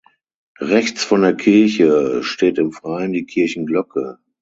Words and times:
Rechts 0.59 1.03
von 1.03 1.21
der 1.21 1.35
Kirche 1.35 2.23
steht 2.23 2.57
im 2.57 2.71
Freien 2.71 3.13
die 3.13 3.27
Kirchenglocke. 3.27 4.17